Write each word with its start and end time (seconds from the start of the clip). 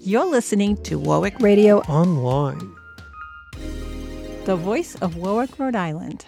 You're 0.00 0.26
listening 0.26 0.76
to 0.82 0.98
Warwick 0.98 1.40
Radio 1.40 1.78
Online. 1.82 2.74
the 4.44 4.54
voice 4.54 4.96
of 4.96 5.16
Warwick, 5.16 5.58
Rhode 5.58 5.74
Island. 5.74 6.26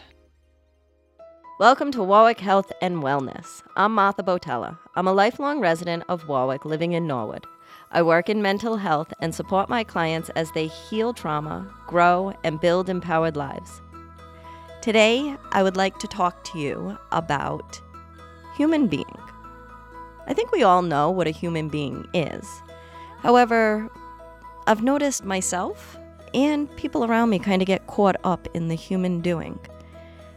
Welcome 1.60 1.92
to 1.92 2.02
Warwick 2.02 2.40
Health 2.40 2.72
and 2.80 3.02
Wellness. 3.02 3.62
I'm 3.76 3.94
Martha 3.94 4.22
Botella. 4.22 4.79
I'm 4.94 5.06
a 5.06 5.12
lifelong 5.12 5.60
resident 5.60 6.04
of 6.08 6.26
Warwick 6.26 6.64
living 6.64 6.92
in 6.92 7.06
Norwood. 7.06 7.44
I 7.90 8.00
work 8.00 8.30
in 8.30 8.41
mental 8.41 8.79
health 8.79 9.12
and 9.21 9.35
support 9.35 9.69
my 9.69 9.85
clients 9.85 10.30
as 10.30 10.51
they 10.53 10.69
heal 10.69 11.12
trauma, 11.12 11.71
grow, 11.87 12.33
and 12.45 12.59
build 12.59 12.89
empowered 12.89 13.37
lives. 13.37 13.83
Today, 14.80 15.37
I 15.53 15.62
would 15.62 15.77
like 15.77 15.98
to 15.98 16.09
talk 16.09 16.45
to 16.45 16.59
you 16.59 16.96
about 17.12 17.79
human 18.57 18.87
being. 18.87 19.19
I 20.27 20.34
think 20.34 20.52
we 20.52 20.62
all 20.62 20.82
know 20.82 21.11
what 21.11 21.27
a 21.27 21.30
human 21.30 21.68
being 21.68 22.06
is. 22.12 22.46
However, 23.18 23.88
I've 24.66 24.82
noticed 24.82 25.24
myself 25.24 25.96
and 26.34 26.74
people 26.77 27.05
around 27.05 27.30
me 27.30 27.38
kind 27.38 27.62
of 27.62 27.66
get 27.66 27.87
caught 27.87 28.16
up 28.24 28.48
in 28.54 28.68
the 28.68 28.74
human 28.74 29.20
doing. 29.20 29.59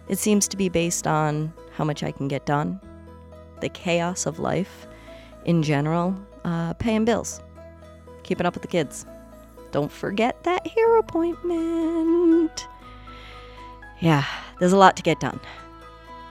It 0.07 0.17
seems 0.17 0.47
to 0.49 0.57
be 0.57 0.69
based 0.69 1.07
on 1.07 1.53
how 1.73 1.83
much 1.83 2.03
I 2.03 2.11
can 2.11 2.27
get 2.27 2.45
done, 2.45 2.79
the 3.61 3.69
chaos 3.69 4.25
of 4.25 4.39
life 4.39 4.87
in 5.45 5.63
general, 5.63 6.15
uh, 6.45 6.73
paying 6.75 7.05
bills, 7.05 7.41
keeping 8.23 8.45
up 8.45 8.53
with 8.53 8.61
the 8.61 8.67
kids. 8.67 9.05
Don't 9.71 9.91
forget 9.91 10.43
that 10.43 10.65
hair 10.65 10.97
appointment. 10.97 12.67
Yeah, 13.99 14.25
there's 14.59 14.73
a 14.73 14.77
lot 14.77 14.95
to 14.97 15.03
get 15.03 15.19
done. 15.19 15.39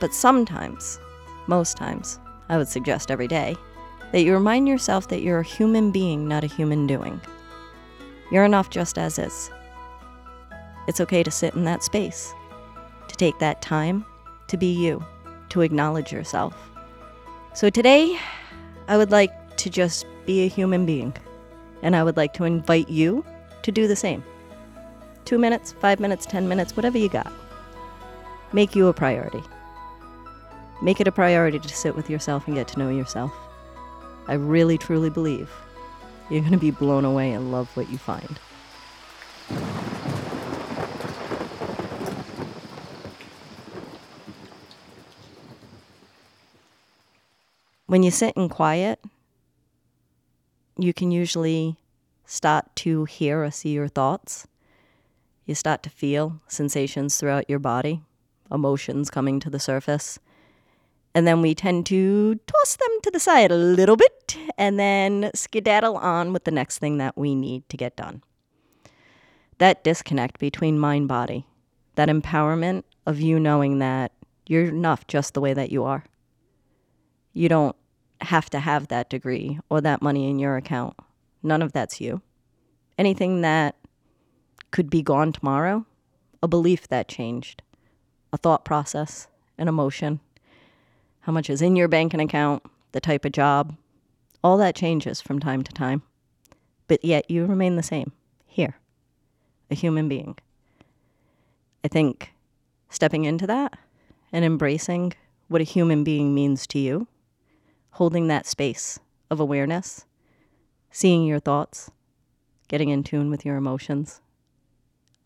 But 0.00 0.14
sometimes, 0.14 0.98
most 1.46 1.76
times, 1.76 2.18
I 2.48 2.56
would 2.56 2.68
suggest 2.68 3.10
every 3.10 3.28
day, 3.28 3.56
that 4.12 4.22
you 4.22 4.32
remind 4.32 4.68
yourself 4.68 5.08
that 5.08 5.22
you're 5.22 5.40
a 5.40 5.44
human 5.44 5.90
being, 5.90 6.26
not 6.26 6.44
a 6.44 6.48
human 6.48 6.86
doing. 6.86 7.20
You're 8.30 8.44
enough 8.44 8.70
just 8.70 8.98
as 8.98 9.18
is. 9.18 9.50
It's 10.86 11.00
okay 11.00 11.22
to 11.22 11.30
sit 11.30 11.54
in 11.54 11.64
that 11.64 11.82
space, 11.82 12.32
to 13.08 13.16
take 13.16 13.38
that 13.38 13.60
time 13.60 14.04
to 14.48 14.56
be 14.56 14.72
you, 14.72 15.04
to 15.50 15.60
acknowledge 15.60 16.12
yourself. 16.12 16.54
So 17.54 17.70
today, 17.70 18.18
I 18.88 18.96
would 18.96 19.10
like 19.10 19.56
to 19.58 19.70
just 19.70 20.06
be 20.24 20.44
a 20.44 20.48
human 20.48 20.86
being, 20.86 21.14
and 21.82 21.94
I 21.94 22.02
would 22.02 22.16
like 22.16 22.32
to 22.34 22.44
invite 22.44 22.88
you 22.88 23.24
to 23.62 23.72
do 23.72 23.86
the 23.86 23.96
same. 23.96 24.24
Two 25.24 25.38
minutes, 25.38 25.72
five 25.72 26.00
minutes, 26.00 26.24
ten 26.24 26.48
minutes, 26.48 26.74
whatever 26.74 26.96
you 26.96 27.10
got. 27.10 27.30
Make 28.54 28.74
you 28.74 28.88
a 28.88 28.94
priority. 28.94 29.42
Make 30.80 31.00
it 31.00 31.08
a 31.08 31.12
priority 31.12 31.58
to 31.58 31.68
sit 31.68 31.96
with 31.96 32.08
yourself 32.08 32.46
and 32.46 32.54
get 32.54 32.68
to 32.68 32.78
know 32.78 32.88
yourself. 32.88 33.32
I 34.28 34.34
really 34.34 34.78
truly 34.78 35.10
believe 35.10 35.50
you're 36.30 36.40
going 36.40 36.52
to 36.52 36.58
be 36.58 36.70
blown 36.70 37.04
away 37.04 37.32
and 37.32 37.50
love 37.50 37.74
what 37.76 37.90
you 37.90 37.98
find. 37.98 38.38
When 47.86 48.02
you 48.02 48.10
sit 48.10 48.36
in 48.36 48.50
quiet, 48.50 49.00
you 50.76 50.92
can 50.92 51.10
usually 51.10 51.76
start 52.26 52.66
to 52.76 53.06
hear 53.06 53.42
or 53.42 53.50
see 53.50 53.70
your 53.70 53.88
thoughts. 53.88 54.46
You 55.46 55.54
start 55.54 55.82
to 55.84 55.90
feel 55.90 56.42
sensations 56.46 57.16
throughout 57.16 57.48
your 57.48 57.58
body, 57.58 58.02
emotions 58.52 59.08
coming 59.08 59.40
to 59.40 59.48
the 59.48 59.58
surface. 59.58 60.18
And 61.14 61.26
then 61.26 61.42
we 61.42 61.54
tend 61.54 61.86
to 61.86 62.36
toss 62.46 62.76
them 62.76 63.00
to 63.02 63.10
the 63.10 63.18
side 63.20 63.50
a 63.50 63.56
little 63.56 63.96
bit 63.96 64.36
and 64.56 64.78
then 64.78 65.30
skedaddle 65.34 65.96
on 65.96 66.32
with 66.32 66.44
the 66.44 66.50
next 66.50 66.78
thing 66.78 66.98
that 66.98 67.16
we 67.16 67.34
need 67.34 67.68
to 67.70 67.76
get 67.76 67.96
done. 67.96 68.22
That 69.58 69.82
disconnect 69.82 70.38
between 70.38 70.78
mind 70.78 71.08
body, 71.08 71.46
that 71.96 72.08
empowerment 72.08 72.84
of 73.06 73.20
you 73.20 73.40
knowing 73.40 73.78
that 73.78 74.12
you're 74.46 74.66
enough 74.66 75.06
just 75.06 75.34
the 75.34 75.40
way 75.40 75.54
that 75.54 75.72
you 75.72 75.84
are. 75.84 76.04
You 77.32 77.48
don't 77.48 77.76
have 78.20 78.50
to 78.50 78.60
have 78.60 78.88
that 78.88 79.10
degree 79.10 79.58
or 79.70 79.80
that 79.80 80.02
money 80.02 80.28
in 80.28 80.38
your 80.38 80.56
account. 80.56 80.94
None 81.42 81.62
of 81.62 81.72
that's 81.72 82.00
you. 82.00 82.20
Anything 82.96 83.42
that 83.42 83.76
could 84.70 84.90
be 84.90 85.02
gone 85.02 85.32
tomorrow, 85.32 85.86
a 86.42 86.48
belief 86.48 86.88
that 86.88 87.08
changed, 87.08 87.62
a 88.32 88.36
thought 88.36 88.64
process, 88.64 89.28
an 89.56 89.68
emotion, 89.68 90.20
how 91.28 91.32
much 91.32 91.50
is 91.50 91.60
in 91.60 91.76
your 91.76 91.88
banking 91.88 92.20
account, 92.20 92.62
the 92.92 93.02
type 93.02 93.26
of 93.26 93.32
job, 93.32 93.76
all 94.42 94.56
that 94.56 94.74
changes 94.74 95.20
from 95.20 95.38
time 95.38 95.62
to 95.62 95.70
time. 95.74 96.00
But 96.86 97.04
yet 97.04 97.30
you 97.30 97.44
remain 97.44 97.76
the 97.76 97.82
same 97.82 98.12
here, 98.46 98.78
a 99.70 99.74
human 99.74 100.08
being. 100.08 100.38
I 101.84 101.88
think 101.88 102.32
stepping 102.88 103.26
into 103.26 103.46
that 103.46 103.78
and 104.32 104.42
embracing 104.42 105.12
what 105.48 105.60
a 105.60 105.64
human 105.64 106.02
being 106.02 106.34
means 106.34 106.66
to 106.68 106.78
you, 106.78 107.06
holding 107.90 108.28
that 108.28 108.46
space 108.46 108.98
of 109.30 109.38
awareness, 109.38 110.06
seeing 110.90 111.26
your 111.26 111.40
thoughts, 111.40 111.90
getting 112.68 112.88
in 112.88 113.04
tune 113.04 113.28
with 113.28 113.44
your 113.44 113.56
emotions, 113.56 114.22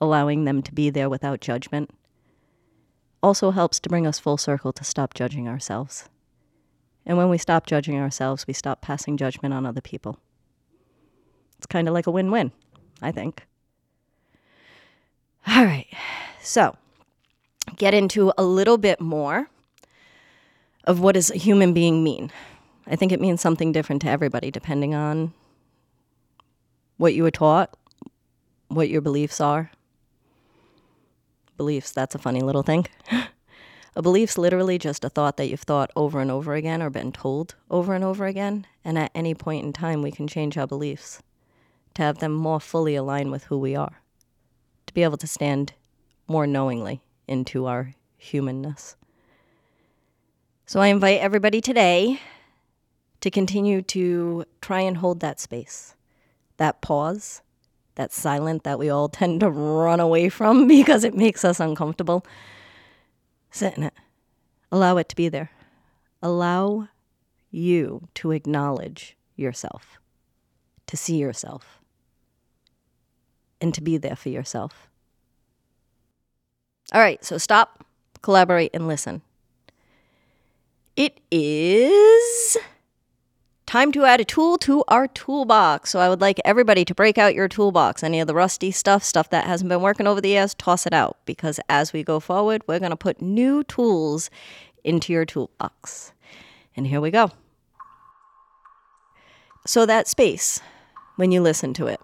allowing 0.00 0.46
them 0.46 0.62
to 0.62 0.74
be 0.74 0.90
there 0.90 1.08
without 1.08 1.40
judgment, 1.40 1.90
also 3.22 3.50
helps 3.50 3.78
to 3.80 3.88
bring 3.88 4.06
us 4.06 4.18
full 4.18 4.36
circle 4.36 4.72
to 4.72 4.84
stop 4.84 5.14
judging 5.14 5.48
ourselves. 5.48 6.08
And 7.04 7.16
when 7.16 7.28
we 7.28 7.38
stop 7.38 7.66
judging 7.66 7.98
ourselves, 7.98 8.46
we 8.46 8.54
stop 8.54 8.80
passing 8.80 9.16
judgment 9.16 9.54
on 9.54 9.66
other 9.66 9.80
people. 9.80 10.18
It's 11.58 11.66
kind 11.66 11.88
of 11.88 11.94
like 11.94 12.06
a 12.06 12.10
win 12.10 12.30
win, 12.30 12.52
I 13.00 13.12
think. 13.12 13.46
All 15.46 15.64
right, 15.64 15.88
so 16.40 16.76
get 17.76 17.94
into 17.94 18.32
a 18.38 18.44
little 18.44 18.78
bit 18.78 19.00
more 19.00 19.48
of 20.84 21.00
what 21.00 21.14
does 21.14 21.30
a 21.30 21.36
human 21.36 21.72
being 21.72 22.02
mean. 22.02 22.30
I 22.86 22.96
think 22.96 23.12
it 23.12 23.20
means 23.20 23.40
something 23.40 23.72
different 23.72 24.02
to 24.02 24.08
everybody 24.08 24.50
depending 24.50 24.94
on 24.94 25.32
what 26.96 27.14
you 27.14 27.22
were 27.22 27.30
taught, 27.30 27.76
what 28.68 28.88
your 28.88 29.00
beliefs 29.00 29.40
are. 29.40 29.70
Beliefs, 31.56 31.92
that's 31.92 32.14
a 32.14 32.18
funny 32.18 32.40
little 32.40 32.62
thing. 32.62 32.86
a 33.96 34.02
belief's 34.02 34.38
literally 34.38 34.78
just 34.78 35.04
a 35.04 35.08
thought 35.08 35.36
that 35.36 35.48
you've 35.48 35.60
thought 35.60 35.90
over 35.94 36.20
and 36.20 36.30
over 36.30 36.54
again 36.54 36.82
or 36.82 36.90
been 36.90 37.12
told 37.12 37.54
over 37.70 37.94
and 37.94 38.04
over 38.04 38.26
again. 38.26 38.66
And 38.84 38.98
at 38.98 39.10
any 39.14 39.34
point 39.34 39.64
in 39.64 39.72
time, 39.72 40.02
we 40.02 40.10
can 40.10 40.26
change 40.26 40.56
our 40.56 40.66
beliefs 40.66 41.22
to 41.94 42.02
have 42.02 42.18
them 42.18 42.32
more 42.32 42.60
fully 42.60 42.94
align 42.94 43.30
with 43.30 43.44
who 43.44 43.58
we 43.58 43.76
are, 43.76 44.00
to 44.86 44.94
be 44.94 45.02
able 45.02 45.18
to 45.18 45.26
stand 45.26 45.74
more 46.26 46.46
knowingly 46.46 47.02
into 47.28 47.66
our 47.66 47.94
humanness. 48.16 48.96
So 50.66 50.80
I 50.80 50.86
invite 50.86 51.20
everybody 51.20 51.60
today 51.60 52.20
to 53.20 53.30
continue 53.30 53.82
to 53.82 54.44
try 54.60 54.80
and 54.80 54.96
hold 54.96 55.20
that 55.20 55.38
space, 55.38 55.94
that 56.56 56.80
pause, 56.80 57.42
that 57.94 58.12
silent 58.12 58.64
that 58.64 58.78
we 58.78 58.88
all 58.88 59.08
tend 59.20 59.40
to 59.40 59.50
run 59.50 60.00
away 60.00 60.28
from 60.28 60.66
because 60.68 61.04
it 61.04 61.14
makes 61.14 61.44
us 61.44 61.60
uncomfortable. 61.60 62.24
Sit 63.50 63.76
in 63.76 63.84
it. 63.84 63.94
Allow 64.70 64.96
it 64.96 65.08
to 65.10 65.16
be 65.16 65.28
there. 65.28 65.50
Allow 66.22 66.88
you 67.50 68.08
to 68.14 68.30
acknowledge 68.30 69.16
yourself, 69.36 69.98
to 70.86 70.96
see 70.96 71.16
yourself, 71.16 71.80
and 73.60 73.74
to 73.74 73.82
be 73.82 73.98
there 73.98 74.16
for 74.16 74.30
yourself. 74.30 74.88
All 76.92 77.00
right, 77.00 77.22
so 77.24 77.38
stop, 77.38 77.84
collaborate, 78.22 78.70
and 78.72 78.88
listen. 78.88 79.22
It 80.96 81.20
is 81.30 82.56
time 83.72 83.90
to 83.90 84.04
add 84.04 84.20
a 84.20 84.24
tool 84.24 84.58
to 84.58 84.84
our 84.88 85.08
toolbox. 85.08 85.88
So 85.88 85.98
I 85.98 86.10
would 86.10 86.20
like 86.20 86.38
everybody 86.44 86.84
to 86.84 86.94
break 86.94 87.16
out 87.16 87.34
your 87.34 87.48
toolbox. 87.48 88.02
Any 88.02 88.20
of 88.20 88.26
the 88.26 88.34
rusty 88.34 88.70
stuff, 88.70 89.02
stuff 89.02 89.30
that 89.30 89.46
hasn't 89.46 89.70
been 89.70 89.80
working 89.80 90.06
over 90.06 90.20
the 90.20 90.28
years, 90.28 90.52
toss 90.52 90.86
it 90.86 90.92
out 90.92 91.16
because 91.24 91.58
as 91.70 91.90
we 91.90 92.02
go 92.02 92.20
forward, 92.20 92.60
we're 92.66 92.80
going 92.80 92.90
to 92.90 92.98
put 92.98 93.22
new 93.22 93.64
tools 93.64 94.28
into 94.84 95.10
your 95.10 95.24
toolbox. 95.24 96.12
And 96.76 96.86
here 96.86 97.00
we 97.00 97.10
go. 97.10 97.30
So 99.66 99.86
that 99.86 100.06
space, 100.06 100.60
when 101.16 101.32
you 101.32 101.40
listen 101.40 101.72
to 101.72 101.86
it, 101.86 102.00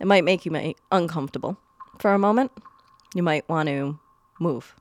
it 0.00 0.06
might 0.06 0.24
make 0.24 0.46
you 0.46 0.74
uncomfortable 0.90 1.58
for 1.98 2.14
a 2.14 2.18
moment. 2.18 2.52
You 3.14 3.22
might 3.22 3.46
want 3.50 3.68
to 3.68 4.00
move. 4.40 4.74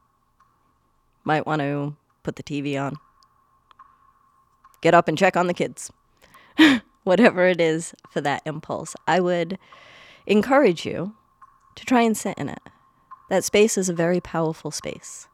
Might 1.25 1.45
want 1.45 1.59
to 1.59 1.97
put 2.23 2.37
the 2.37 2.43
TV 2.43 2.81
on 2.81 2.95
get 4.81 4.93
up 4.93 5.07
and 5.07 5.17
check 5.17 5.37
on 5.37 5.47
the 5.47 5.53
kids. 5.53 5.91
Whatever 7.03 7.47
it 7.47 7.61
is 7.61 7.93
for 8.09 8.21
that 8.21 8.41
impulse, 8.45 8.95
I 9.07 9.19
would 9.19 9.57
encourage 10.27 10.85
you 10.85 11.15
to 11.75 11.85
try 11.85 12.01
and 12.01 12.15
sit 12.15 12.37
in 12.37 12.49
it. 12.49 12.61
That 13.29 13.43
space 13.43 13.77
is 13.77 13.89
a 13.89 13.93
very 13.93 14.19
powerful 14.19 14.71
space. 14.71 15.27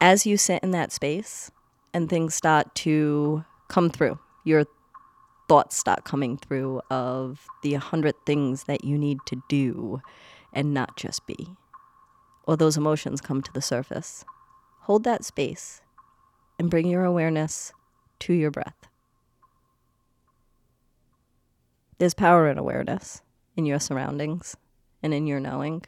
As 0.00 0.26
you 0.26 0.36
sit 0.36 0.62
in 0.62 0.70
that 0.72 0.92
space 0.92 1.50
and 1.92 2.08
things 2.08 2.34
start 2.34 2.74
to 2.76 3.44
come 3.68 3.90
through, 3.90 4.18
your 4.44 4.64
thoughts 5.48 5.76
start 5.76 6.04
coming 6.04 6.36
through 6.36 6.80
of 6.90 7.46
the 7.62 7.74
hundred 7.74 8.14
things 8.26 8.64
that 8.64 8.84
you 8.84 8.98
need 8.98 9.18
to 9.26 9.42
do 9.48 10.00
and 10.52 10.72
not 10.72 10.96
just 10.96 11.26
be, 11.26 11.48
or 12.44 12.56
those 12.56 12.76
emotions 12.76 13.20
come 13.20 13.42
to 13.42 13.52
the 13.52 13.62
surface, 13.62 14.24
hold 14.80 15.04
that 15.04 15.24
space 15.24 15.80
and 16.58 16.70
bring 16.70 16.86
your 16.86 17.04
awareness 17.04 17.72
to 18.24 18.32
your 18.32 18.50
breath. 18.50 18.88
There's 21.98 22.14
power 22.14 22.48
in 22.48 22.56
awareness 22.56 23.20
in 23.54 23.66
your 23.66 23.78
surroundings 23.78 24.56
and 25.02 25.12
in 25.12 25.26
your 25.26 25.40
knowing. 25.40 25.82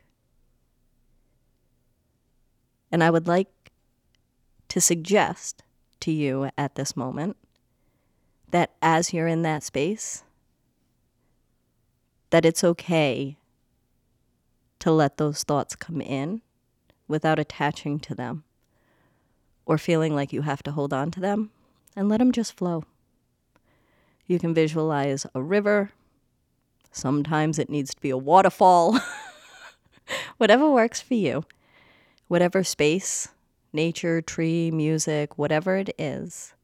And 2.93 3.03
I 3.03 3.09
would 3.09 3.27
like 3.27 3.49
to 4.69 4.83
suggest 4.83 5.63
to 6.01 6.13
you 6.13 6.51
at 6.59 6.75
this 6.75 6.95
moment 6.95 7.39
that 8.51 8.73
as 8.83 9.15
you're 9.15 9.27
in 9.27 9.41
that 9.41 9.63
space, 9.63 10.23
that 12.29 12.45
it's 12.45 12.63
okay 12.63 13.39
to 14.81 14.93
let 14.93 15.17
those 15.17 15.43
thoughts 15.43 15.75
come 15.75 16.03
in 16.03 16.43
without 17.09 17.39
attaching 17.39 17.99
to 18.01 18.15
them 18.15 18.45
or 19.65 19.79
feeling 19.79 20.15
like 20.15 20.35
you 20.35 20.43
have 20.43 20.63
to 20.65 20.73
hold 20.73 20.93
on 20.93 21.11
to 21.11 21.19
them 21.19 21.51
and 21.97 22.09
let 22.09 22.19
them 22.19 22.31
just 22.31 22.57
flow. 22.57 22.85
You 24.27 24.39
can 24.39 24.55
visualize 24.55 25.27
a 25.35 25.43
river. 25.43 25.91
Sometimes 26.93 27.59
it 27.59 27.71
needs 27.71 27.95
to 27.95 28.01
be 28.01 28.11
a 28.11 28.19
waterfall. 28.19 29.01
whatever 30.37 30.71
works 30.71 31.01
for 31.01 31.15
you. 31.15 31.45
Whatever 32.29 32.63
space, 32.63 33.29
nature, 33.73 34.21
tree, 34.21 34.71
music, 34.71 35.39
whatever 35.39 35.77
it 35.77 35.95
is 35.99 36.55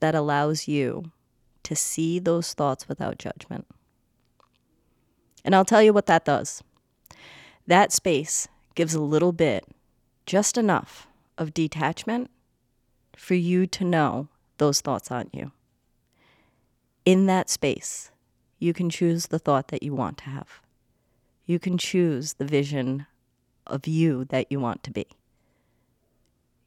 that 0.00 0.14
allows 0.14 0.68
you 0.68 1.10
to 1.64 1.74
see 1.74 2.18
those 2.18 2.54
thoughts 2.54 2.88
without 2.88 3.18
judgment. 3.18 3.66
And 5.44 5.54
I'll 5.54 5.64
tell 5.64 5.82
you 5.82 5.92
what 5.92 6.06
that 6.06 6.24
does. 6.24 6.62
That 7.66 7.92
space 7.92 8.46
gives 8.74 8.94
a 8.94 9.00
little 9.00 9.32
bit, 9.32 9.64
just 10.26 10.56
enough, 10.56 11.08
of 11.38 11.52
detachment 11.52 12.30
for 13.16 13.34
you 13.34 13.66
to 13.66 13.82
know 13.82 14.28
those 14.58 14.80
thoughts 14.80 15.10
aren't 15.10 15.34
you. 15.34 15.50
In 17.04 17.26
that 17.26 17.50
space, 17.50 18.12
you 18.58 18.72
can 18.72 18.88
choose 18.90 19.26
the 19.26 19.38
thought 19.38 19.68
that 19.68 19.82
you 19.82 19.94
want 19.94 20.18
to 20.18 20.24
have. 20.24 20.60
You 21.46 21.58
can 21.58 21.78
choose 21.78 22.34
the 22.34 22.44
vision 22.44 23.06
of 23.66 23.86
you 23.86 24.24
that 24.26 24.46
you 24.50 24.60
want 24.60 24.82
to 24.84 24.90
be. 24.90 25.06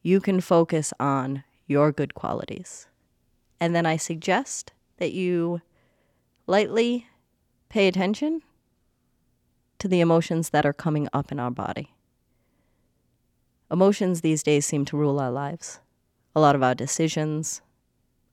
You 0.02 0.20
can 0.20 0.40
focus 0.40 0.92
on 0.98 1.44
your 1.66 1.92
good 1.92 2.14
qualities. 2.14 2.86
And 3.60 3.74
then 3.74 3.86
I 3.86 3.96
suggest 3.96 4.72
that 4.96 5.12
you 5.12 5.60
lightly 6.46 7.06
pay 7.68 7.86
attention 7.86 8.42
to 9.78 9.88
the 9.88 10.00
emotions 10.00 10.50
that 10.50 10.66
are 10.66 10.72
coming 10.72 11.08
up 11.12 11.30
in 11.30 11.38
our 11.38 11.50
body. 11.50 11.94
Emotions 13.70 14.20
these 14.20 14.42
days 14.42 14.66
seem 14.66 14.84
to 14.86 14.96
rule 14.96 15.20
our 15.20 15.30
lives. 15.30 15.80
A 16.34 16.40
lot 16.40 16.54
of 16.54 16.62
our 16.62 16.74
decisions 16.74 17.60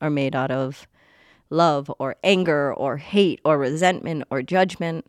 are 0.01 0.09
made 0.09 0.35
out 0.35 0.51
of 0.51 0.87
love 1.49 1.91
or 1.99 2.15
anger 2.23 2.73
or 2.73 2.97
hate 2.97 3.39
or 3.43 3.57
resentment 3.57 4.23
or 4.29 4.41
judgment. 4.41 5.05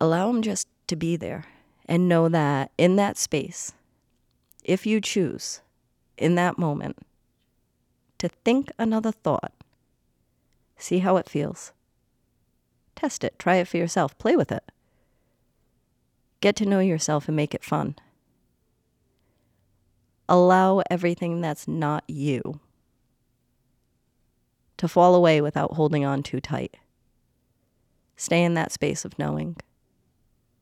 Allow 0.00 0.26
them 0.26 0.42
just 0.42 0.68
to 0.88 0.96
be 0.96 1.16
there 1.16 1.44
and 1.86 2.08
know 2.08 2.28
that 2.28 2.70
in 2.76 2.96
that 2.96 3.16
space, 3.16 3.72
if 4.64 4.86
you 4.86 5.00
choose 5.00 5.60
in 6.18 6.34
that 6.34 6.58
moment 6.58 6.98
to 8.18 8.28
think 8.28 8.70
another 8.78 9.12
thought, 9.12 9.52
see 10.76 10.98
how 10.98 11.16
it 11.16 11.28
feels. 11.28 11.72
Test 12.94 13.24
it, 13.24 13.38
try 13.38 13.56
it 13.56 13.68
for 13.68 13.78
yourself, 13.78 14.16
play 14.18 14.36
with 14.36 14.52
it. 14.52 14.70
Get 16.40 16.54
to 16.56 16.66
know 16.66 16.80
yourself 16.80 17.28
and 17.28 17.36
make 17.36 17.54
it 17.54 17.64
fun. 17.64 17.96
Allow 20.30 20.82
everything 20.88 21.40
that's 21.40 21.66
not 21.66 22.04
you 22.06 22.60
to 24.76 24.86
fall 24.86 25.16
away 25.16 25.40
without 25.40 25.74
holding 25.74 26.04
on 26.04 26.22
too 26.22 26.40
tight. 26.40 26.76
Stay 28.16 28.44
in 28.44 28.54
that 28.54 28.70
space 28.70 29.04
of 29.04 29.18
knowing 29.18 29.56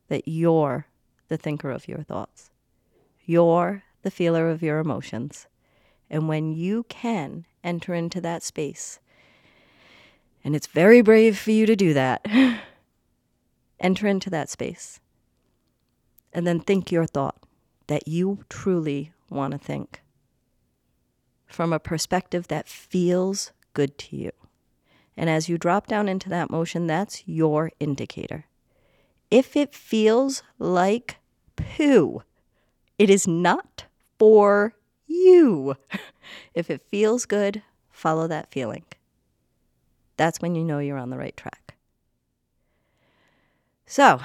that 0.09 0.27
you're 0.27 0.87
the 1.29 1.37
thinker 1.37 1.71
of 1.71 1.87
your 1.87 2.03
thoughts. 2.03 2.51
You're 3.27 3.85
the 4.03 4.11
feeler 4.11 4.49
of 4.49 4.63
your 4.63 4.79
emotions. 4.79 5.47
And 6.09 6.29
when 6.29 6.55
you 6.55 6.85
can 6.89 7.45
enter 7.63 7.93
into 7.93 8.23
that 8.23 8.43
space, 8.43 9.01
and 10.43 10.57
it's 10.57 10.67
very 10.67 11.03
brave 11.03 11.39
for 11.39 11.51
you 11.51 11.67
to 11.67 11.77
do 11.77 11.93
that, 11.93 12.25
enter 13.81 14.07
into 14.07 14.31
that 14.31 14.49
space 14.49 14.99
and 16.33 16.47
then 16.47 16.61
think 16.61 16.91
your 16.91 17.05
thought 17.05 17.37
that 17.89 18.09
you 18.09 18.45
truly 18.49 19.13
want 19.31 19.53
to 19.53 19.59
think 19.59 20.03
from 21.47 21.73
a 21.73 21.79
perspective 21.79 22.49
that 22.49 22.69
feels 22.69 23.53
good 23.75 23.99
to 23.99 24.17
you. 24.17 24.33
And 25.17 25.29
as 25.29 25.49
you 25.49 25.59
drop 25.59 25.87
down 25.87 26.09
into 26.09 26.29
that 26.29 26.51
motion, 26.51 26.87
that's 26.87 27.27
your 27.27 27.73
indicator. 27.81 28.47
If 29.31 29.57
it 29.57 29.75
feels 29.75 30.43
like 30.59 31.17
poo, 31.57 32.23
it 32.99 33.11
is 33.11 33.27
not 33.27 33.85
for 34.19 34.75
you. 35.07 35.77
if 36.55 36.71
it 36.71 36.83
feels 36.89 37.27
good, 37.27 37.63
follow 37.91 38.29
that 38.29 38.51
feeling. 38.51 38.85
That's 40.17 40.41
when 40.41 40.55
you 40.55 40.65
know 40.65 40.79
you're 40.79 40.99
on 40.99 41.11
the 41.11 41.19
right 41.19 41.37
track. 41.37 41.75
So, 43.87 44.21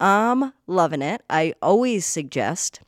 I'm 0.00 0.52
loving 0.66 1.02
it. 1.02 1.22
I 1.30 1.54
always 1.62 2.04
suggest 2.04 2.80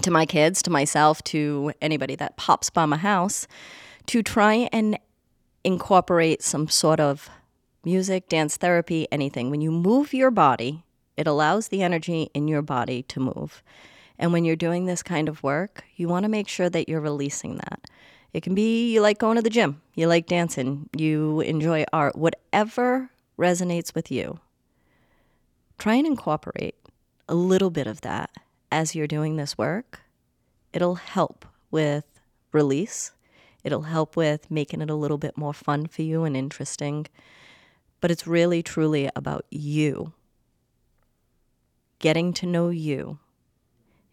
to 0.00 0.10
my 0.10 0.24
kids, 0.26 0.62
to 0.62 0.70
myself, 0.70 1.22
to 1.24 1.72
anybody 1.82 2.14
that 2.16 2.36
pops 2.36 2.70
by 2.70 2.86
my 2.86 2.96
house 2.96 3.46
to 4.06 4.22
try 4.22 4.68
and 4.72 4.98
incorporate 5.64 6.42
some 6.42 6.68
sort 6.68 7.00
of 7.00 7.28
music, 7.84 8.28
dance 8.28 8.56
therapy, 8.56 9.06
anything. 9.12 9.50
When 9.50 9.60
you 9.60 9.70
move 9.70 10.14
your 10.14 10.30
body, 10.30 10.84
it 11.16 11.26
allows 11.26 11.68
the 11.68 11.82
energy 11.82 12.30
in 12.34 12.48
your 12.48 12.62
body 12.62 13.02
to 13.04 13.20
move. 13.20 13.62
And 14.18 14.32
when 14.32 14.44
you're 14.44 14.56
doing 14.56 14.86
this 14.86 15.02
kind 15.02 15.28
of 15.28 15.42
work, 15.42 15.84
you 15.96 16.08
want 16.08 16.24
to 16.24 16.28
make 16.28 16.48
sure 16.48 16.70
that 16.70 16.88
you're 16.88 17.00
releasing 17.00 17.56
that. 17.56 17.80
It 18.32 18.42
can 18.42 18.54
be 18.54 18.92
you 18.92 19.02
like 19.02 19.18
going 19.18 19.36
to 19.36 19.42
the 19.42 19.50
gym, 19.50 19.82
you 19.94 20.06
like 20.06 20.26
dancing, 20.26 20.88
you 20.96 21.40
enjoy 21.40 21.84
art, 21.92 22.16
whatever 22.16 23.10
resonates 23.38 23.94
with 23.94 24.10
you. 24.10 24.38
Try 25.78 25.94
and 25.94 26.06
incorporate 26.06 26.76
a 27.28 27.34
little 27.34 27.70
bit 27.70 27.86
of 27.86 28.00
that 28.02 28.30
as 28.72 28.96
you're 28.96 29.06
doing 29.06 29.36
this 29.36 29.56
work. 29.56 30.00
It'll 30.72 30.96
help 30.96 31.44
with 31.70 32.04
release 32.52 33.12
It'll 33.64 33.82
help 33.82 34.16
with 34.16 34.50
making 34.50 34.80
it 34.80 34.90
a 34.90 34.94
little 34.94 35.18
bit 35.18 35.36
more 35.36 35.54
fun 35.54 35.86
for 35.86 36.02
you 36.02 36.24
and 36.24 36.36
interesting. 36.36 37.06
But 38.00 38.10
it's 38.10 38.26
really, 38.26 38.62
truly 38.62 39.08
about 39.14 39.44
you 39.50 40.12
getting 42.00 42.32
to 42.32 42.46
know 42.46 42.68
you 42.68 43.20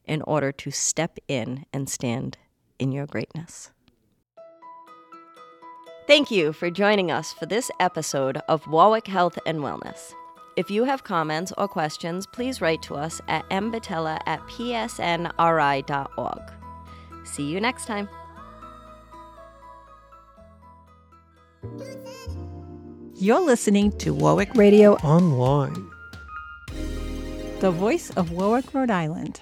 in 0.05 0.21
order 0.23 0.51
to 0.51 0.69
step 0.69 1.17
in 1.27 1.65
and 1.73 1.89
stand 1.89 2.37
in 2.77 2.91
your 2.91 3.07
greatness. 3.07 3.71
Thank 6.05 6.29
you 6.29 6.53
for 6.53 6.69
joining 6.69 7.09
us 7.09 7.33
for 7.33 7.47
this 7.47 7.71
episode 7.79 8.37
of 8.47 8.67
Warwick 8.67 9.07
Health 9.07 9.39
and 9.45 9.59
Wellness. 9.59 10.13
If 10.59 10.69
you 10.69 10.83
have 10.83 11.05
comments 11.05 11.53
or 11.57 11.69
questions, 11.69 12.27
please 12.27 12.59
write 12.59 12.81
to 12.81 12.95
us 12.95 13.21
at 13.29 13.49
mbatella 13.49 14.19
at 14.25 14.41
psnri.org. 14.41 15.31
See 17.23 17.45
you 17.45 17.61
next 17.61 17.85
time. 17.85 18.09
You're 23.15 23.39
listening 23.39 23.97
to 23.99 24.13
Warwick 24.13 24.53
Radio 24.55 24.95
Online. 24.95 25.89
the 27.61 27.71
voice 27.71 28.09
of 28.17 28.33
Warwick, 28.33 28.73
Rhode 28.73 28.91
Island. 28.91 29.39